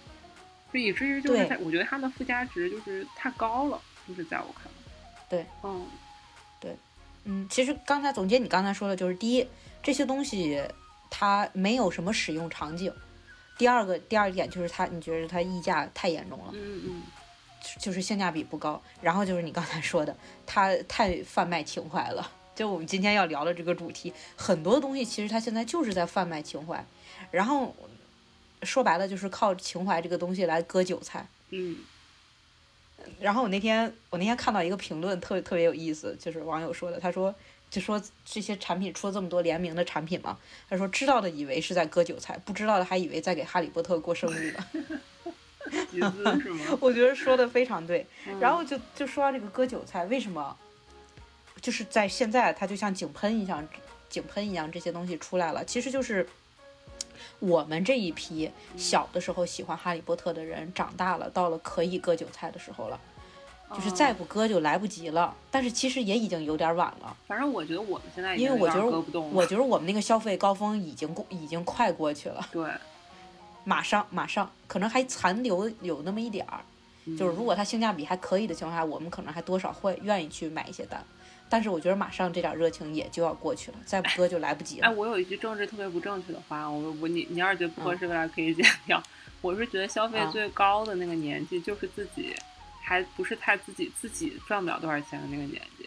[0.70, 4.72] 就以至于就是在，我觉得它的附加值就是太高了，就是在我看来。
[5.28, 5.86] 对，嗯，
[6.60, 6.76] 对，
[7.24, 9.46] 嗯，其实刚才总结你刚才说的，就是第一，
[9.82, 10.62] 这些东西
[11.10, 12.90] 它没有什么使用场景；
[13.56, 17.02] 第二个，第二点就是它，你觉得它溢价太严重了，嗯嗯，
[17.78, 18.82] 就是性价比不高。
[19.00, 20.14] 然后就是你刚才说的，
[20.46, 22.30] 它太贩卖情怀了。
[22.54, 26.84] 就我们今天要聊的这个主题，很多东西其实它现在就是在贩卖情怀，
[27.30, 27.74] 然后。
[28.64, 31.26] 说白了就是靠情怀这个东西来割韭菜。
[31.50, 31.78] 嗯。
[33.18, 37.34] 然后我那天我那天看到一个评论，特别特别有意思，就是网友说的，他说
[37.68, 40.38] 就说这些产品出了这么多联名的产品嘛，
[40.70, 44.64] 他说知道的以为是在割韭菜，不知道的还以为在给哈利波特过生日呢。
[46.78, 48.06] 我觉得说的非常对。
[48.38, 50.56] 然后就就说到这个割韭菜，为什么
[51.60, 53.68] 就是在现在它就像井喷一样，
[54.08, 56.24] 井喷一样这些东西出来了，其实就是。
[57.38, 62.98] 我们这一批小的时候喜欢哈利波特的人，长大了，到了可以割韭菜的时候了，
[63.74, 65.34] 就是再不割就来不及了。
[65.50, 67.16] 但是其实也已经有点晚了。
[67.26, 72.46] 反正我觉得我们现在因为我觉得我觉得我们那个消费高峰已经过，已经快过去了。
[72.52, 72.70] 对，
[73.64, 76.60] 马上马上，可能还残留有那么一点儿。
[77.18, 81.04] 就是如果它性价比还可以的情况下，我们可能还多少会愿意去买一些单。
[81.52, 84.86] 但是我觉得马上这点热情也就要过去了，再不割就来不及了。
[84.86, 89.02] 哎，我有一句政治特别不正确的话，我我你你要是觉得不合适的话可以剪掉。
[89.42, 92.34] 我是觉得消费最高的那个年纪就是自己
[92.80, 95.86] 还不是太自己自己赚不了多少钱的那个年纪，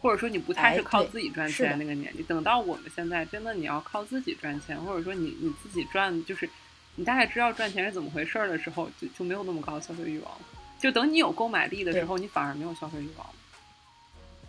[0.00, 2.22] 或者说你不太是靠自己赚钱那个年纪。
[2.22, 6.48] 等到我们现在真的你要靠自己赚钱，或者说你你自己赚就是
[6.94, 10.40] 你大概知道赚钱是怎么回事的时候，就就没有那么高消费欲望了。
[10.78, 13.34] 就等你有购买力的时候，你反而没有消费欲望了。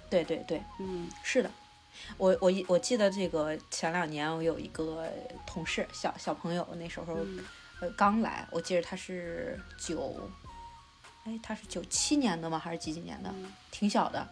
[0.09, 1.51] 对对对，嗯，是的，
[2.17, 5.07] 我我我记得这个前两年我有一个
[5.45, 7.17] 同事，小小朋友那时候
[7.79, 10.19] 呃刚来，我记得他是九，
[11.25, 12.57] 哎他是九七年的吗？
[12.57, 13.33] 还是几几年的？
[13.71, 14.27] 挺小的。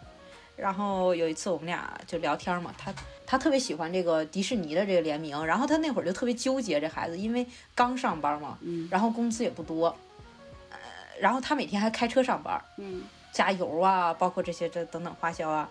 [0.56, 2.92] 然后有一次我们俩就聊天嘛，他
[3.28, 9.96] 他特别喜欢这个迪士尼的这个联名，然后他那会儿就特别纠结，这孩子因为刚上班嘛，嗯，然后工资也不多，
[10.72, 10.80] 呃，
[11.20, 13.04] 然后他每天还开车上班，嗯。
[13.32, 15.70] 加油啊，包括这些这等等花销啊，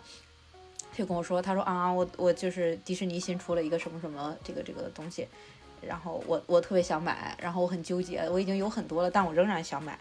[0.93, 5.27] 他就跟我说，他说啊，我我就是迪士尼新出了一个什么什么这个这个东西，
[5.81, 9.99] 然后我我特别想买，然后我很纠结，我已经有很多了，但我仍然想买。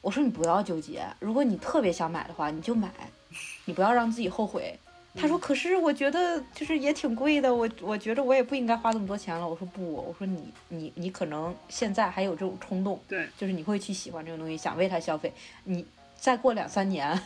[0.00, 2.90] 我说你不要纠结，如果你特别想买的话，你就买，
[3.66, 4.78] 你不要让自己后悔。
[5.14, 9.46] 他说可是我觉得就是也挺贵的，我我觉得我也不应该花这么多钱了。
[9.46, 15.32] 我说不，我说你你你可能现在还有这种冲动，对，就是你会去喜欢这个东西，想为它消费，
[15.64, 15.86] 你。
[16.20, 17.18] 再过两三年，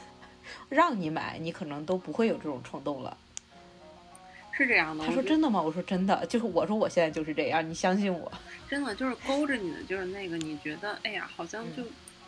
[0.68, 3.16] 让你买，你可能都不会有这种冲动了。
[4.52, 5.04] 是这样的。
[5.04, 5.61] 他说真的吗？
[5.61, 8.30] 我说真的，就是我说我现在就是这样，你相信我。
[8.70, 11.83] 真的就是勾着你的，就是那个你觉得，哎呀，好像就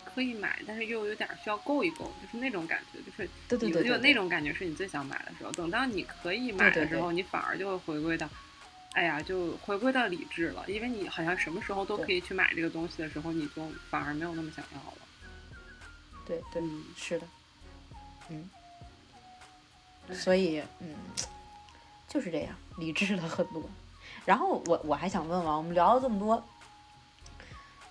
[0.04, 5.52] 可以买，但是又有点需要够一够，就是那种感觉，就是对对对，有那种感觉是你最想买的时候。
[5.52, 8.28] 等到你可以买的时候，你反而就会回归到，
[8.94, 15.05] 哎呀，就回归到理智了，因为你好像什么时候都可以去买这个东西的时候，你就反而没有那么想要了。
[16.26, 16.62] 对对，
[16.96, 17.26] 是的，
[18.28, 18.50] 嗯，
[20.12, 20.94] 所以嗯，
[22.08, 23.62] 就是这样，理智了很多。
[24.24, 26.44] 然后我我还想问问，我们聊了这么多，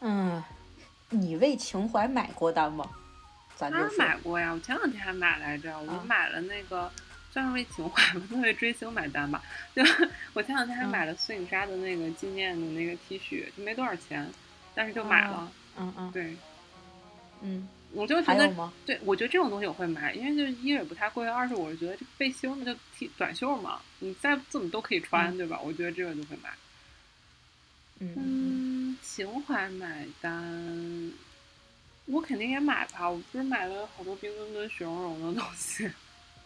[0.01, 0.43] 嗯，
[1.09, 2.89] 你为情怀买过单吗？
[3.55, 6.91] 咱就买过呀，我前两天还买来着，我买了那个
[7.31, 9.41] 算是为情怀吧，算为追星买单吧。
[9.73, 9.81] 就
[10.33, 14.29] 我前两天还买了孙颖莎的那个纪念的那个 T 恤，就没多少钱，
[14.73, 15.49] 但是就买了。
[15.77, 16.35] 嗯嗯，对，
[17.39, 17.69] 嗯。
[17.95, 25.59] 我就觉得，对，我觉得这种东西我会买，因为就是一也不太贵，二是我是觉得这背心嘛，就 T 短袖嘛，你再怎么都可以穿，对吧？
[25.63, 26.49] 我觉得这个就会买。
[27.99, 31.13] 嗯，情怀买单，
[32.07, 33.09] 我肯定也买吧。
[33.09, 35.89] 我不是买了好多冰墩墩、雪融融的东西。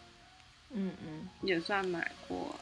[0.71, 2.55] 嗯嗯，也算买过。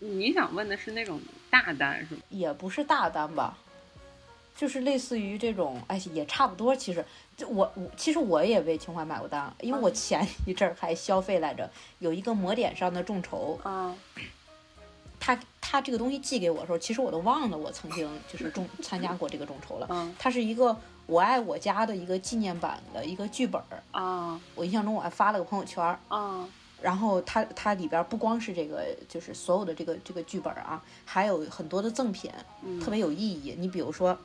[0.00, 2.20] 你想问的是那种大单是吗？
[2.30, 3.56] 也不是大单吧。
[4.56, 6.74] 就是类似于这种，哎，也差不多。
[6.74, 7.04] 其实，
[7.36, 13.94] 就我我其实我也为情怀买过单，因为我前一阵儿还消费来着，有一个魔点上的众筹，啊，
[15.18, 19.88] 他他这个东西寄给我的时候，其实我都忘了我曾经就是众参加过这个众筹了。
[19.90, 25.98] 嗯它是一个我爱我家的一个纪念版的一个剧本儿，啊我印象中我还发了个朋友圈儿。
[26.08, 26.48] 啊
[26.82, 32.30] 然后它它里边儿不光是这个，就是所有的这个这个剧本儿啊，还有很多的赠品，
[32.62, 33.56] 嗯特别有意义。
[33.58, 34.18] 你比如说，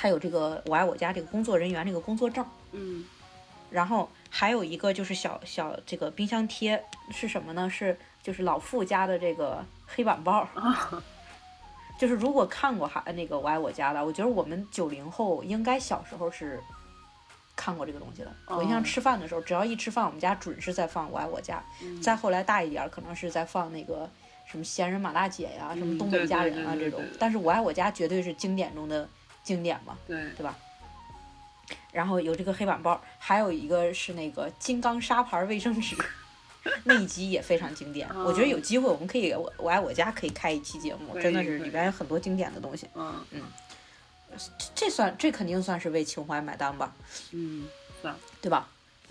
[0.00, 3.04] 它有这个我爱我家这个工作人员这个工作证，嗯
[3.68, 6.80] 然后还有一个就是小小这个冰箱贴
[7.10, 7.68] 是什么呢？
[7.68, 10.48] 是就是老傅家的这个黑板报
[11.98, 16.60] 就是如果看过哈那个我爱我家的，我觉得我们九零后应该小时候是
[17.56, 18.32] 看过这个东西的。
[18.46, 21.60] 我印象哦吃饭的时候，只要一吃饭，我们家准是在放我爱我家。
[21.82, 24.08] 嗯再后来大一点儿，可能是在放那个
[24.46, 27.04] 什么闲人马大姐呀，什么嗯东北家人啊这种。
[27.18, 29.06] 但是我爱我家绝对是经典中的
[29.48, 29.96] 经典嘛。
[30.06, 30.16] 对。
[30.36, 30.56] 对吧？
[31.92, 35.96] 然后有这个黑板报，还有一个是那个金刚砂牌卫生纸，
[36.84, 38.08] 那一集也非常经典。
[38.14, 42.86] 我觉得有机会我们可以我我爱我家可以开一期节目，真的是里边有很多经典的东西。
[42.94, 43.24] 嗯。
[43.32, 43.42] 嗯。
[44.74, 46.94] 这算这肯定算是为情怀买单吧，
[47.32, 47.66] 嗯
[48.00, 48.14] 算。
[48.40, 48.68] 对吧？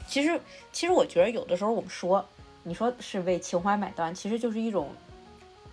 [0.08, 0.40] 其实
[0.72, 2.24] 其实我觉得有的时候我们说，
[2.64, 4.96] 你说是为情怀买单，其实就是一种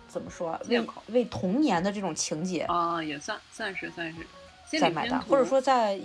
[0.07, 2.61] 怎么说啊，为为童年的这种情节。
[2.61, 4.27] 啊也算算是算是
[4.65, 5.99] 心在买单，或者说在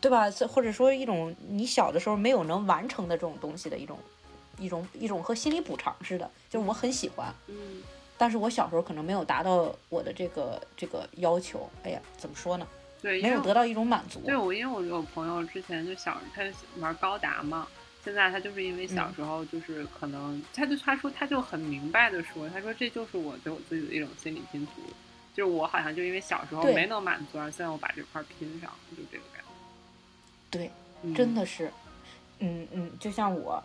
[0.00, 0.30] 对吧？
[0.30, 3.98] 这或者说一种你小的时候没有能完成的这种东西的一种
[4.58, 7.82] 一种一种和心理补偿似的，就是我很喜欢，嗯
[8.18, 12.66] 但是我小时候可能没有达到我的这个这个要求，哎呀，怎么说呢？
[13.00, 14.20] 对没有得到一种满足。
[14.20, 16.42] 对我，因为我有朋友之前就小他
[16.78, 17.66] 玩高达嘛，
[18.04, 24.72] 现在他就是因为小嗯时候就是可能，他就他说他就很明白的说，他说这就是我对我自己的一种心理拼图，
[25.34, 29.48] 就是我好像就因为小时候没能满足，而现在我把这块拼上，就这个感觉。
[30.50, 30.70] 对，
[31.02, 31.72] 嗯、真的是，
[32.40, 33.62] 嗯嗯，就像我，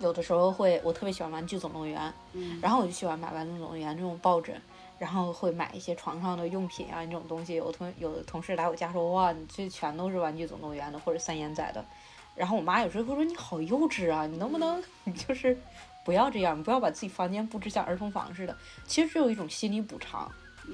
[0.00, 2.00] 有的时候会，我特别喜欢《玩具总动员》，
[2.32, 4.60] 嗯，然后我就喜欢买《玩具总动员》这种抱枕，
[4.98, 7.54] 然后会买一些床上的用品啊这种东西。
[7.54, 11.84] 有同有的同事来我家说，哇，你这全都是《玩具总动员》的或者三眼仔的，
[12.34, 15.56] 然后我妈有时候会说你好幼稚啊，你能不能你就是
[16.04, 18.56] 不要这样，不要把自己房间布置像儿童房似的。
[18.84, 20.28] 其实只有一种心理补偿。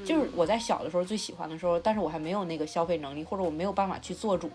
[0.05, 4.51] 就是我在小的时候最喜欢的时候，但是我还没有那个消费能力，或者我没有办法去做主，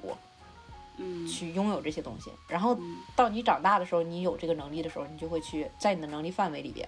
[0.98, 2.32] 嗯去拥有这些东西。
[2.48, 6.88] 然后嗯到你长大的时候，你有这个能力的时候，你就会去在你的能力范围里边，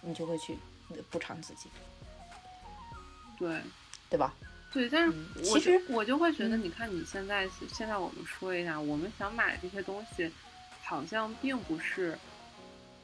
[0.00, 0.56] 你就会去
[1.10, 1.68] 补偿自己，
[3.38, 3.60] 对。
[4.08, 4.34] 对吧？
[4.72, 10.28] 对，但是嗯其实我就会觉得，嗯你看你现在现在我们说一下，我们想买这些东西，
[10.82, 12.18] 好像并不是，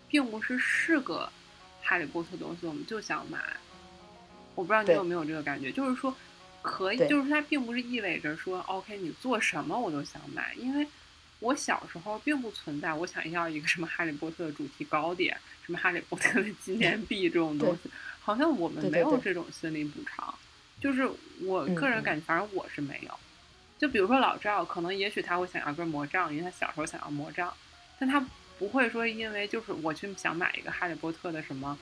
[0.09, 1.31] 并不是是个
[1.81, 3.39] 哈利波特东西，我们就想买。
[4.57, 6.12] 我不知道你有没有这个感觉，就是说，
[6.62, 10.85] 可以，就是它并不是意味着说，OK，你做什么我都想买，因为
[11.38, 17.90] 我小时候并不存在我想要一个什么哈利波特的主题糕点，什么哈利波特的纪念币这种东西，
[18.21, 20.35] 好像我们没有这种心理补偿。
[20.81, 21.09] 就是
[21.42, 23.11] 我个人感觉，反正我是没有。
[23.79, 27.53] 就比如说老赵，可能也许他会想要根魔杖，因为他小时候想要魔杖，
[27.99, 28.27] 但他
[28.59, 31.79] 不会说因为就是我去想买一个哈利波特的什么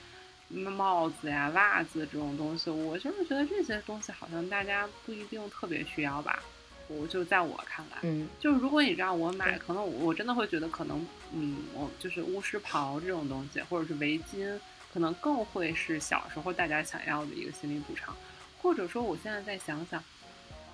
[0.49, 6.41] 帽子呀、袜子这种东西，我就是觉得这些东西好像大家不一定特别需要吧。
[6.87, 11.03] 我就在我看来，嗯，就是如果你让我买，可能我真的会觉得可能，
[11.33, 14.59] 嗯，我就是巫师袍这种东西，或者是围巾，
[14.93, 18.15] 可能更会是小时候大家想要的一个心理补偿。
[18.61, 20.03] 或者说，我现在再想想，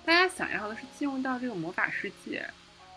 [0.04, 2.46] 大家想要的是进入到这个魔法世界，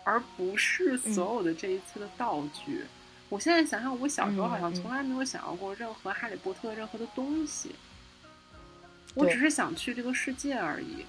[0.04, 2.84] 而不是所有的这一次的道具。
[3.28, 7.74] 我现在想想，我小时候好像从来没有想要过任何哈利波特任何的东西，
[9.14, 11.04] 我只是想去这个世界而已。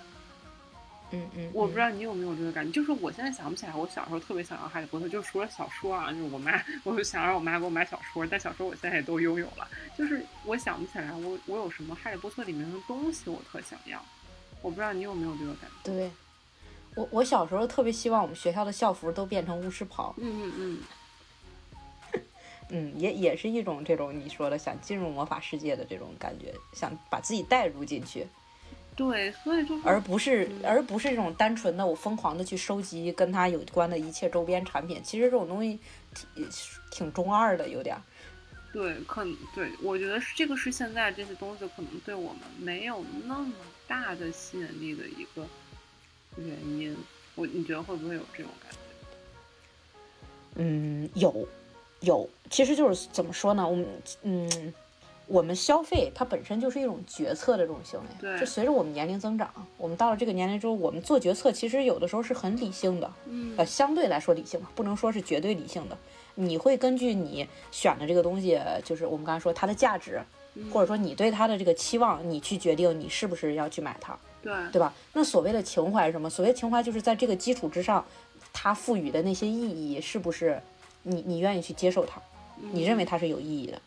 [1.12, 14.04] 嗯嗯，我不知道，道你有没有这个感觉，就是我现在想不起来，我小时候特别想要哈利波特，就除了小说啊，就是我妈，我就想让我妈给我买小说，但小说我现在也都拥有了，就是我想不起来我我有什么哈利波特里面的东西我特想要，
[14.62, 15.92] 我不知道你有没有这个感觉。
[15.92, 16.12] 对。
[16.96, 20.80] 我我小时候特别希望我们学校的校服都变成巫师袍，嗯嗯嗯，
[22.70, 28.28] 嗯，也也是一种这种你说的想进入魔法世界的这种感觉，想把自己带入进去，
[28.96, 35.02] 对，所以就是而不是嗯而不是这种单纯的我疯狂的去收集跟他有关的一切周边产品。
[35.04, 35.80] 其实这种东西
[36.36, 36.50] 挺
[36.92, 38.02] 挺中二的，有点儿。
[38.74, 43.54] 对，可能对我觉得是这个是现在这些东西可能对我们没有那么
[43.88, 45.48] 大的吸引力的一个
[46.36, 46.48] 原
[46.78, 46.96] 因。
[47.36, 48.78] 我你觉得会不会有这种感觉？
[50.56, 51.48] 嗯，有，
[52.02, 53.68] 有，其实就是怎么说呢？
[53.68, 53.88] 我们
[54.24, 54.74] 嗯，
[55.26, 58.06] 我们消费它本身就是一种决策的这种行为。
[58.20, 65.98] 对就随着我们年龄增长，我们到了这个年龄之后，我们做决策其实有的时候是很理性的，嗯呃，相对来说理性吧，不能说是绝对理性的。
[66.36, 70.22] 你会根据你选的这个东西，就是我们刚才说它的价值，
[70.72, 74.94] 或者说你对它的这个期望，你去决定你是不是要去买它，对对吧？
[75.14, 76.30] 那所谓的情怀是什么？
[76.30, 78.06] 所谓情怀就是在这个基础之上，
[78.54, 80.62] 它赋予的那些意义是不是
[81.08, 82.22] 你你愿意去接受它？
[82.72, 83.82] 你认为它是有意义的？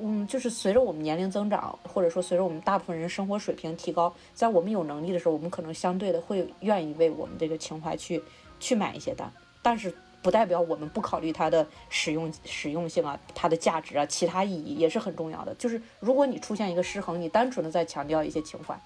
[0.00, 8.22] 嗯，就是随着我们年龄增长，或者说随着我们大部分人生活水平提高，在我们有能力的时候，我们可能相对的会愿意为我们这个情怀去
[8.60, 9.28] 去买一些单，
[9.60, 9.92] 但是
[10.22, 15.52] 不代表我们不考虑它的使用使用性啊，它的价值啊，其他意义也是很重要的。
[15.56, 18.80] 就是如果你出现一个失衡，你单纯的在强调一些情怀，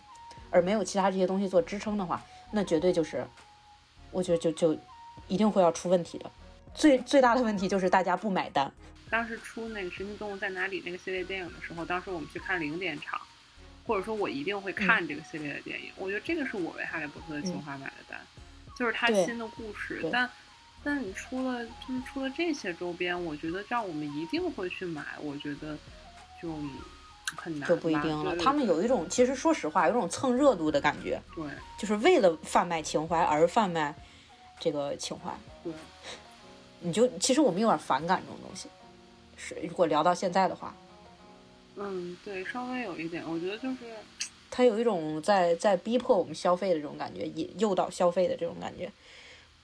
[0.50, 3.26] 而没有其他这些东西做支撑的话，那绝对就是，
[4.10, 4.74] 我觉得就就
[5.28, 6.30] 一定会要出问题的。
[6.74, 8.70] 最最大的问题就是大家不买单。
[9.10, 13.20] 当时出那个《神奇动物在哪里》那个系列电影的时候，当时我们去看零点场，
[13.86, 15.90] 或者说我一定会看这个系列的电影。
[15.96, 18.18] 我觉得这个是我为《哈利波特》的情怀买的单，
[18.74, 20.08] 就是他新的故事。
[20.10, 20.30] 但
[20.82, 25.76] 但你出了就是出了这些周边，我觉得让我们一定会去买，我觉得
[26.42, 26.56] 就
[27.36, 27.68] 很难。
[27.68, 28.34] 就不一定了。
[28.36, 31.20] 他们有一种，其实说实话，有种蹭热度的感觉。
[31.36, 31.44] 对，
[31.78, 33.94] 就是为了贩卖情怀而贩卖
[34.58, 35.30] 这个情怀。
[35.62, 35.72] 对，
[36.82, 38.68] 你就其实我们有点反感这种东西。
[39.36, 40.74] 是，如果聊到现在的话，
[41.76, 43.76] 嗯，对，稍微有一点，我觉得就是
[44.50, 48.92] 他有一种在在逼迫我们消费的这种感觉，引诱导消费的这种感觉，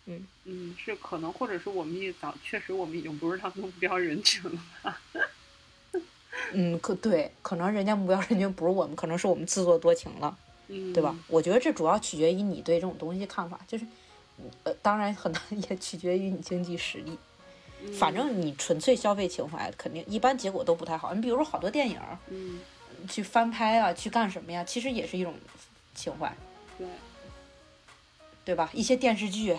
[0.06, 4.50] 嗯嗯，是可能，或者是我们一早确实我们已经不是他目标人群
[4.82, 4.98] 了，
[6.52, 10.36] 嗯，可对，可能人家目标人群不是我们，可能是我们自作多情了，
[10.68, 11.14] 嗯，对吧？
[11.28, 13.86] 我觉得这主要取决于你对这种东西看法，就是
[14.64, 17.18] 呃，当然很难 也取决于你经济实力。
[17.96, 21.14] 反正你纯粹消费情怀，肯定一般结果都不太好。
[21.14, 22.58] 你比如说好多电影，嗯，
[23.08, 24.64] 去翻拍啊，去干什么呀？
[24.64, 25.32] 其实也是一种
[25.94, 26.36] 情怀，
[26.76, 26.88] 对，
[28.44, 28.68] 对吧？
[28.72, 29.56] 一些电视剧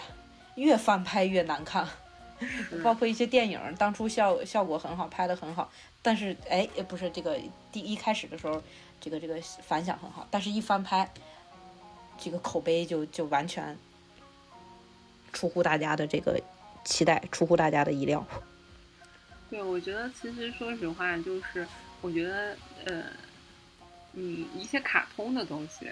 [0.56, 1.88] 越翻拍越难看，
[2.84, 5.72] 包括一些电影，当初效效果很好，拍的很好，
[6.02, 7.40] 但是哎，不是这个
[7.72, 8.62] 第一开始的时候，
[9.00, 11.10] 这个这个反响很好，但是一翻拍，
[12.18, 13.78] 这个口碑就就完全
[15.34, 16.40] 出乎大家的这个。
[16.86, 18.26] 期待出乎大家的意料。
[19.50, 21.68] 对，我觉得其实说实话，就是
[22.02, 23.04] 我觉得，呃，
[24.14, 25.92] 嗯，一些卡通的东西，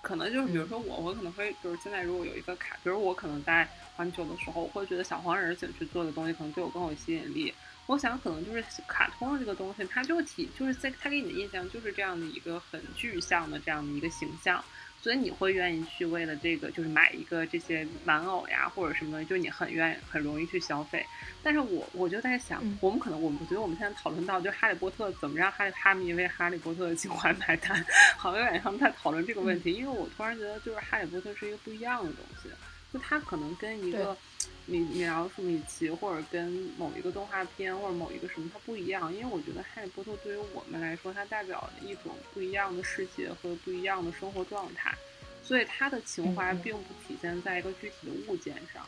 [0.00, 7.52] 可能就是比如说我，我可能会就是现在如果有一个卡，比如我可能在环球的时候，我会觉得小黄人想去做的东西，可能对我更有吸引力。
[7.86, 14.64] 我想可能就是卡通的这个东西，它就体就是在它给你的印象就是这样的一个很具象的这样的一个形象。
[15.02, 21.04] 所以你会愿意去为了这个，就是买一个这些玩偶呀，或者什么就是你很愿意、很容易去消费。
[21.42, 27.84] 但是我我就在想，我们可能，我们觉得我们现在讨论到，就哈利波特怎么让哈利哈迷为哈利波特的情怀买单，
[28.16, 29.72] 好像有点像在讨论这个问题。
[29.72, 32.48] 因为我突然觉得，就是哈利波特是一个不一样的东西，
[32.92, 34.16] 就它可能跟一个。
[34.64, 39.12] 米米老鼠米奇，或者跟某一个动画片，或者某一个什么，它不一样。
[39.12, 44.96] 因为我觉得《哈利波特》对于我们来说，它代表了一种不一样的世界和不一样的生活状态，
[45.42, 48.86] 所以它的情怀并不体现在一个具体的物件上。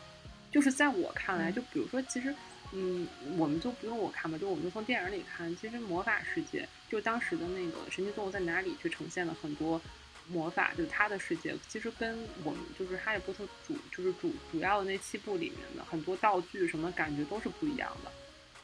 [0.49, 2.33] 就是在我看来，就比如说，其实，
[2.71, 3.05] 嗯，
[3.37, 9.81] 我们就不用我看吧，就我们就从电影里看，其实魔法世界，就当时的那个《神奇动物在哪里》去呈现了很多。
[10.27, 18.11] 魔法就是他的世界，其实跟我们就是《哈利波特》主就是主主要的那七部里面的很多道具什么感觉都是不一样的，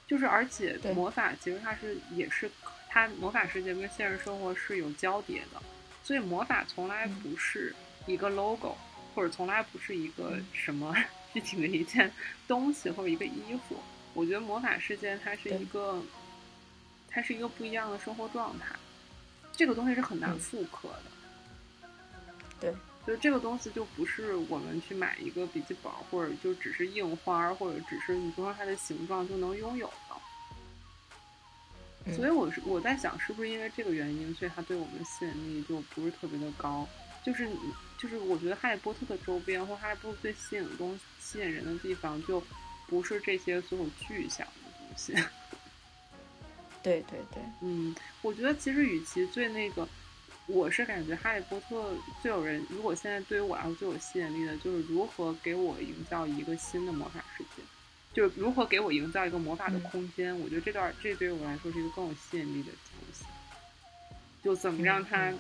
[0.08, 2.50] 就是而且魔法其实它是也是
[2.90, 5.62] 它魔法世界跟现实生活是有交叠的，
[6.04, 7.76] 所以魔法从来不是
[8.08, 8.76] 一个 logo，
[9.14, 10.96] 或者从来不是一个什么
[11.34, 12.12] 具体的一件
[12.48, 13.80] 东西或者一个衣服。
[14.14, 16.02] 我觉得魔法世界它是一个，
[17.08, 18.76] 它是一个不一样的生活状态，
[19.54, 21.04] 这个东西是很难复刻的。
[22.62, 22.74] 对，
[23.08, 30.16] 就这个东西就不是我们去买一个笔记本，或者就只是印花，或者只是你说它的形状就能拥有的。
[32.16, 36.88] 所以我是我在想，是不是因为这个原因，所以它对我们的吸引力就不是特别的高？
[37.26, 37.50] 就是
[37.98, 42.40] 就是我觉得哈利波特的周边或哈利波特最吸引的东西、吸引人的地方，就
[42.88, 45.12] 不是这些所有具象的东西。
[46.84, 49.90] 对对对，嗯，我觉得其实与其最那个。
[50.54, 57.64] 我是感觉《哈利波特》最有人，如果现在对于我来说最有吸引力的，就是如何给我营造一个新的魔法世界，
[58.14, 60.38] 就是如何给我营造一个魔法的空间。
[60.42, 63.24] 我觉得这段这对于我来说是一个更有吸引力的东西。
[64.44, 65.34] 就怎么让它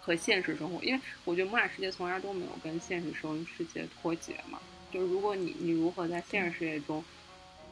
[0.00, 4.60] 和现实生活，因为我觉得魔法世界从来都没有跟现实生世界脱节嘛。
[4.92, 7.02] 就是如果你你如何在现实世界中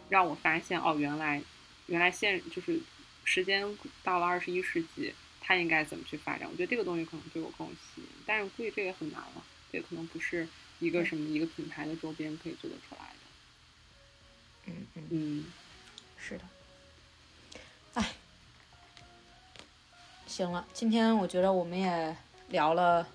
[0.08, 1.42] 让我发现哦，原来
[1.88, 2.80] 原来现就是
[3.24, 5.12] 时间到了二十一世纪。
[5.46, 6.48] 它应该怎么去发展？
[6.50, 13.16] 我觉得这个东西可能对我更有吸引，但是估计这个很难了，这可能不是一个什么一个品牌的周边可以做得出来的。
[14.66, 15.44] 嗯嗯嗯，
[16.18, 16.44] 是的。
[17.92, 18.12] 哎，
[20.26, 22.16] 行了，今天我觉得我们也
[22.48, 23.06] 聊了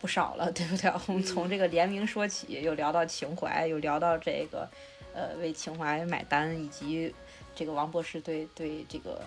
[0.00, 0.90] 不少了，对不对？
[1.06, 4.68] 我们从这个联名说起，又聊到情怀，又聊到这个
[5.12, 7.14] 呃为情怀买单，以及
[7.54, 9.22] 这个王博士对对这个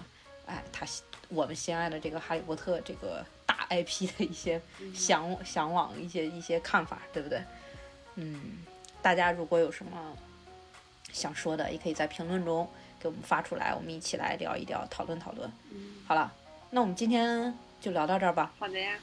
[0.48, 0.86] 哎他
[1.30, 4.60] 我们心爱的这个哈利波特这个大 IP 的一些
[4.96, 7.42] 向向往，一些一些看法，对不对？
[8.16, 8.58] 嗯，
[9.02, 10.18] 大家如果有什么
[11.14, 12.68] 想说的，也可以在评论中
[13.00, 15.52] 给我们发出来，我们一起来聊一聊，讨论讨论。
[16.08, 16.34] 好了。
[16.70, 18.52] 那我们今天就聊到这儿吧。
[18.60, 19.00] 好的呀。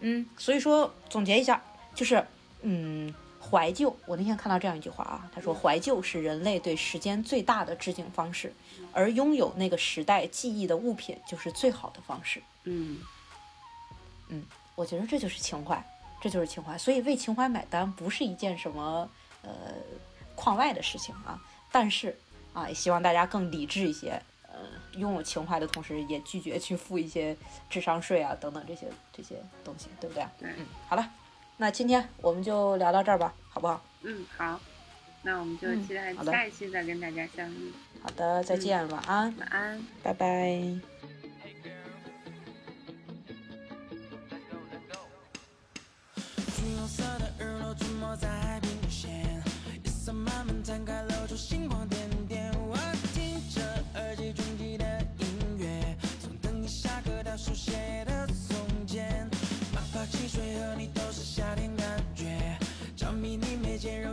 [0.00, 1.62] 嗯，所以说总结一下，
[1.94, 2.22] 就是
[2.60, 3.14] 嗯，
[3.50, 3.94] 怀旧。
[4.06, 8.52] 我那天看到这样一句话啊，他说怀旧是人类对时间最大的致敬方式，
[8.92, 12.42] 而拥有那个时代记忆的物品就是最好的方式。
[12.64, 12.98] 嗯
[14.28, 15.84] 嗯，我觉得这就是情怀，
[16.20, 16.78] 这就是情怀。
[16.78, 19.08] 所以为情怀买单不是一件什么
[19.42, 19.50] 呃
[20.34, 21.38] 框外的事情啊，
[21.70, 22.18] 但是
[22.52, 24.20] 啊，也希望大家更理智一些。
[24.56, 24.60] 呃
[24.92, 27.36] 拥有情怀的同时，也拒绝去付一些
[27.68, 29.34] 智商税啊等等这些这些
[29.64, 30.24] 东西，对不对？
[30.38, 31.10] 对，嗯，好了，
[31.56, 33.82] 那今天我们就聊到这儿吧，好不好？
[34.02, 34.60] 嗯，好，
[35.22, 37.72] 那我们就期待下一期再跟大家相遇。
[38.02, 40.50] 好的，再见，晚安，晚安，拜拜。
[46.56, 47.24] 青似海的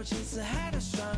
[0.03, 1.10] 情似海的双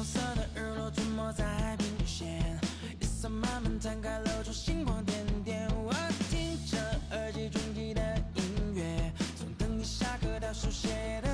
[0.00, 2.26] 黄色的日落吞没在海平线，
[3.00, 5.68] 夜色慢慢摊开，露出星光点点。
[5.76, 5.92] 我
[6.30, 6.78] 听着
[7.10, 8.00] 耳机中记的
[8.34, 8.42] 音
[8.74, 11.29] 乐，从等你下课到书写的